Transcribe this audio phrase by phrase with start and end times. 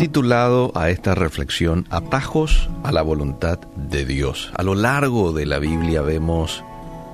[0.00, 4.50] titulado a esta reflexión Atajos a la voluntad de Dios.
[4.56, 6.64] A lo largo de la Biblia vemos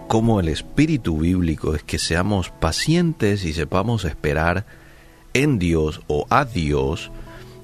[0.07, 4.67] cómo el espíritu bíblico es que seamos pacientes y sepamos esperar
[5.35, 7.11] en Dios o a Dios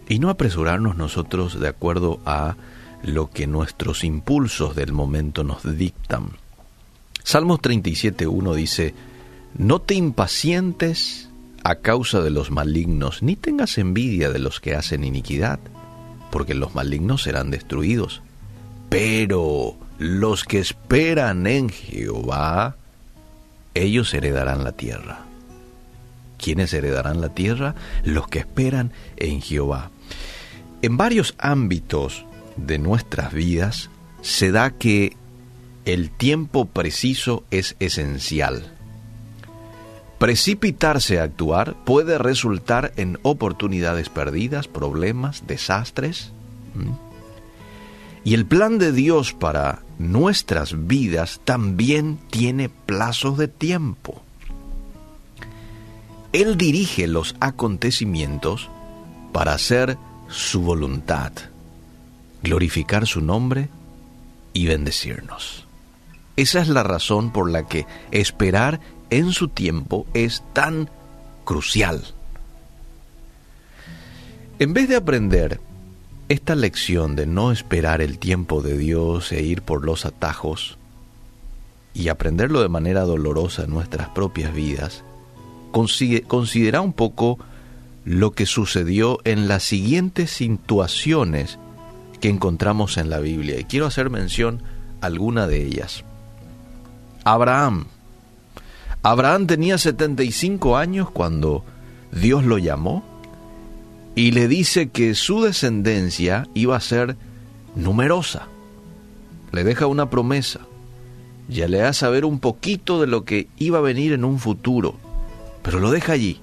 [0.08, 2.56] y no apresurarnos nosotros de acuerdo a
[3.04, 6.30] lo que nuestros impulsos del momento nos dictan.
[7.22, 8.92] Salmos 37.1 dice,
[9.56, 11.28] No te impacientes
[11.64, 15.60] a causa de los malignos, ni tengas envidia de los que hacen iniquidad,
[16.30, 18.22] porque los malignos serán destruidos.
[18.88, 22.76] Pero los que esperan en Jehová,
[23.74, 25.20] ellos heredarán la tierra.
[26.38, 27.76] ¿Quiénes heredarán la tierra?
[28.04, 29.90] Los que esperan en Jehová.
[30.82, 32.26] En varios ámbitos
[32.56, 33.90] de nuestras vidas
[34.20, 35.16] se da que
[35.84, 38.72] el tiempo preciso es esencial.
[40.22, 46.30] Precipitarse a actuar puede resultar en oportunidades perdidas, problemas, desastres.
[48.22, 54.22] Y el plan de Dios para nuestras vidas también tiene plazos de tiempo.
[56.32, 58.70] Él dirige los acontecimientos
[59.32, 59.98] para hacer
[60.28, 61.32] su voluntad,
[62.44, 63.70] glorificar su nombre
[64.52, 65.66] y bendecirnos.
[66.36, 68.78] Esa es la razón por la que esperar
[69.12, 70.88] en su tiempo es tan
[71.44, 72.02] crucial.
[74.58, 75.60] En vez de aprender
[76.30, 80.78] esta lección de no esperar el tiempo de Dios e ir por los atajos
[81.92, 85.04] y aprenderlo de manera dolorosa en nuestras propias vidas,
[85.72, 87.38] considera un poco
[88.06, 91.58] lo que sucedió en las siguientes situaciones
[92.22, 93.60] que encontramos en la Biblia.
[93.60, 94.62] Y quiero hacer mención
[95.02, 96.02] a alguna de ellas.
[97.24, 97.86] Abraham
[99.02, 101.64] Abraham tenía 75 años cuando
[102.12, 103.02] Dios lo llamó
[104.14, 107.16] y le dice que su descendencia iba a ser
[107.74, 108.46] numerosa.
[109.50, 110.60] Le deja una promesa.
[111.48, 114.94] Ya le da saber un poquito de lo que iba a venir en un futuro,
[115.62, 116.40] pero lo deja allí.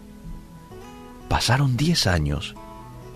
[1.30, 2.56] Pasaron 10 años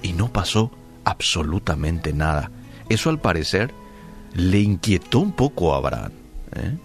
[0.01, 0.71] y no pasó
[1.03, 2.49] absolutamente nada.
[2.87, 3.73] Eso al parecer
[4.33, 6.11] le inquietó un poco a Abraham.
[6.55, 6.77] ¿eh?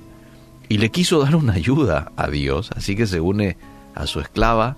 [0.68, 3.56] Y le quiso dar una ayuda a Dios, así que se une
[3.94, 4.76] a su esclava.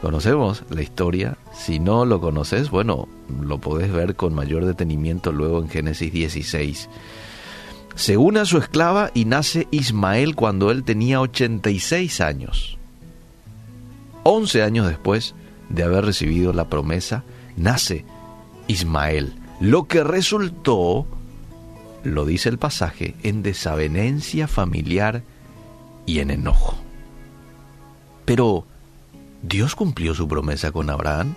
[0.00, 3.08] Conocemos la historia, si no lo conoces, bueno,
[3.40, 6.88] lo podés ver con mayor detenimiento luego en Génesis 16.
[7.96, 12.78] Se une a su esclava y nace Ismael cuando él tenía 86 años.
[14.22, 15.34] 11 años después
[15.70, 17.24] de haber recibido la promesa,
[17.56, 18.04] nace
[18.68, 21.06] Ismael, lo que resultó
[22.04, 25.22] lo dice el pasaje, en desavenencia familiar
[26.06, 26.76] y en enojo.
[28.24, 28.64] Pero,
[29.42, 31.34] ¿Dios cumplió su promesa con Abraham?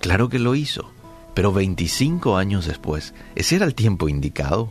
[0.00, 0.90] Claro que lo hizo,
[1.34, 4.68] pero 25 años después, ese era el tiempo indicado.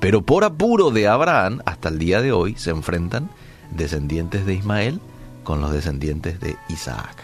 [0.00, 3.30] Pero por apuro de Abraham, hasta el día de hoy, se enfrentan
[3.72, 5.00] descendientes de Ismael
[5.42, 7.16] con los descendientes de Isaac.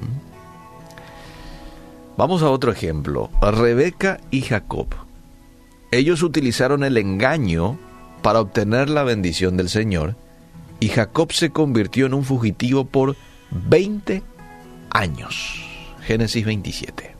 [0.00, 0.28] ¿Mm?
[2.18, 3.30] Vamos a otro ejemplo.
[3.40, 5.07] Rebeca y Jacob.
[5.90, 7.78] Ellos utilizaron el engaño
[8.22, 10.16] para obtener la bendición del Señor
[10.80, 13.16] y Jacob se convirtió en un fugitivo por
[13.50, 14.22] 20
[14.90, 15.64] años.
[16.02, 17.14] Génesis 27.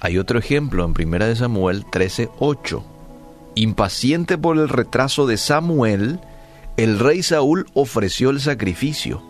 [0.00, 2.82] Hay otro ejemplo en 1 Samuel 13:8.
[3.54, 6.20] Impaciente por el retraso de Samuel,
[6.76, 9.22] el rey Saúl ofreció el sacrificio.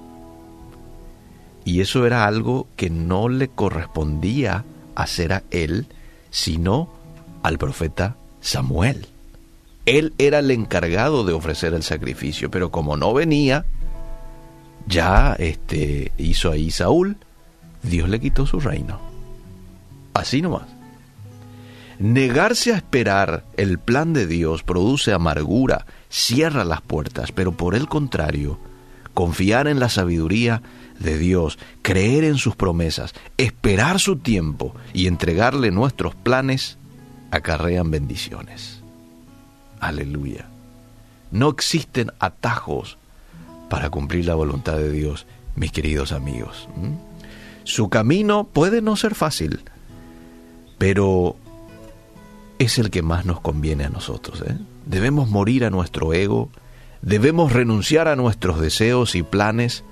[1.64, 5.06] Y eso era algo que no le correspondía hacer a
[5.50, 5.86] él,
[6.30, 6.88] sino
[7.42, 9.06] al profeta Samuel.
[9.86, 13.64] Él era el encargado de ofrecer el sacrificio, pero como no venía,
[14.86, 17.16] ya este, hizo ahí Saúl,
[17.82, 19.00] Dios le quitó su reino.
[20.14, 20.66] Así nomás.
[21.98, 27.88] Negarse a esperar el plan de Dios produce amargura, cierra las puertas, pero por el
[27.88, 28.58] contrario,
[29.12, 30.62] confiar en la sabiduría
[31.00, 36.78] de Dios, creer en sus promesas, esperar su tiempo y entregarle nuestros planes,
[37.30, 38.80] acarrean bendiciones.
[39.80, 40.46] Aleluya.
[41.32, 42.98] No existen atajos
[43.68, 45.26] para cumplir la voluntad de Dios,
[45.56, 46.68] mis queridos amigos.
[47.64, 49.60] Su camino puede no ser fácil,
[50.76, 51.36] pero
[52.58, 54.42] es el que más nos conviene a nosotros.
[54.46, 54.56] ¿eh?
[54.84, 56.50] Debemos morir a nuestro ego,
[57.00, 59.84] debemos renunciar a nuestros deseos y planes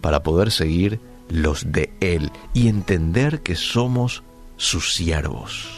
[0.00, 4.22] para poder seguir los de Él y entender que somos
[4.56, 5.68] sus siervos.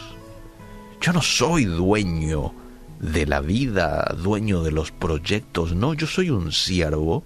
[1.01, 2.53] Yo no soy dueño
[2.99, 7.23] de la vida, dueño de los proyectos, no, yo soy un siervo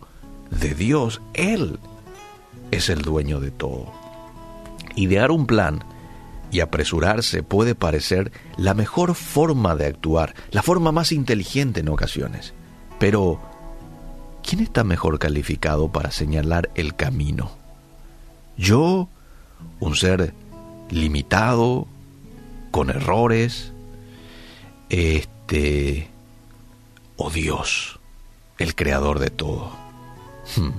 [0.49, 1.79] de Dios, Él
[2.71, 3.91] es el dueño de todo.
[4.95, 5.83] Idear un plan
[6.51, 12.53] y apresurarse puede parecer la mejor forma de actuar, la forma más inteligente en ocasiones.
[12.99, 13.39] Pero,
[14.47, 17.51] ¿quién está mejor calificado para señalar el camino?
[18.57, 19.09] ¿Yo,
[19.81, 20.33] un ser
[20.89, 21.85] limitado,
[22.71, 23.73] con errores,
[24.89, 26.07] este,
[27.17, 27.99] o Dios,
[28.57, 29.69] el creador de todo?
[30.55, 30.71] Hmm.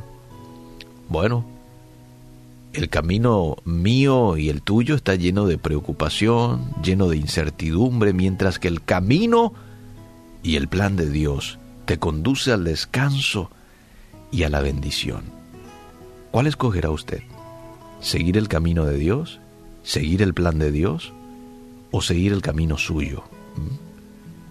[1.11, 1.45] Bueno,
[2.73, 8.69] el camino mío y el tuyo está lleno de preocupación, lleno de incertidumbre, mientras que
[8.69, 9.53] el camino
[10.43, 13.51] y el plan de Dios te conduce al descanso
[14.31, 15.23] y a la bendición.
[16.31, 17.23] ¿Cuál escogerá usted?
[18.01, 19.41] ¿Seguir el camino de Dios?
[19.83, 21.13] ¿Seguir el plan de Dios?
[21.91, 23.25] ¿O seguir el camino suyo?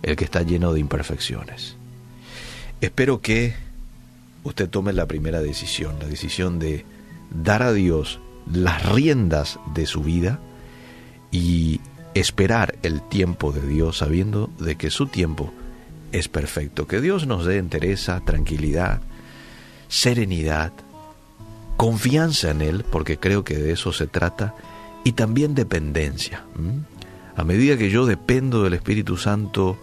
[0.01, 1.75] El que está lleno de imperfecciones.
[2.81, 3.55] Espero que
[4.43, 6.85] usted tome la primera decisión, la decisión de
[7.43, 8.19] dar a Dios
[8.51, 10.39] las riendas de su vida
[11.31, 11.81] y
[12.13, 15.51] esperar el tiempo de Dios sabiendo de que su tiempo
[16.11, 16.87] es perfecto.
[16.87, 19.01] Que Dios nos dé entereza, tranquilidad,
[19.87, 20.71] serenidad,
[21.77, 24.55] confianza en Él, porque creo que de eso se trata,
[25.03, 26.43] y también dependencia.
[27.35, 29.77] A medida que yo dependo del Espíritu Santo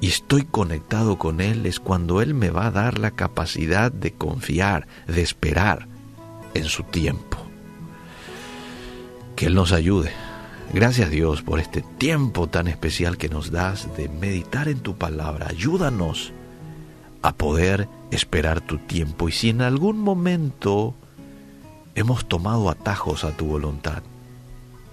[0.00, 4.12] y estoy conectado con Él, es cuando Él me va a dar la capacidad de
[4.12, 5.86] confiar, de esperar,
[6.54, 7.38] en su tiempo.
[9.36, 10.12] Que Él nos ayude.
[10.72, 15.48] Gracias Dios por este tiempo tan especial que nos das de meditar en tu palabra.
[15.50, 16.32] Ayúdanos
[17.22, 19.28] a poder esperar tu tiempo.
[19.28, 20.94] Y si en algún momento
[21.94, 24.02] hemos tomado atajos a tu voluntad,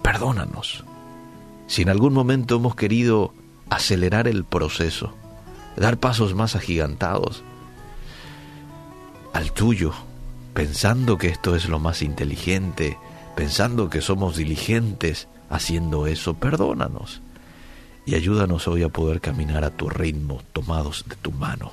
[0.02, 0.84] perdónanos.
[1.66, 3.32] Si en algún momento hemos querido
[3.68, 5.14] acelerar el proceso,
[5.76, 7.42] dar pasos más agigantados
[9.32, 9.92] al tuyo,
[10.54, 12.98] pensando que esto es lo más inteligente,
[13.36, 17.22] pensando que somos diligentes haciendo eso, perdónanos
[18.06, 21.72] y ayúdanos hoy a poder caminar a tu ritmo, tomados de tu mano,